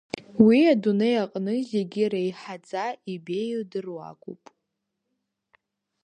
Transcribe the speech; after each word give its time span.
Уи 0.45 0.59
адунеи 0.73 1.17
аҟны 1.23 1.55
зегьы 1.71 2.03
реиҳаӡа 2.11 2.85
ибеиу 3.13 3.63
дыруакуп. 3.71 4.43